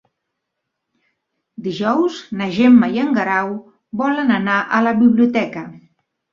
Dijous 1.67 2.17
na 2.41 2.49
Gemma 2.57 2.91
i 2.97 3.03
en 3.05 3.13
Guerau 3.21 3.53
volen 4.05 4.35
anar 4.41 4.59
a 4.81 4.83
la 4.89 4.99
biblioteca. 5.07 5.67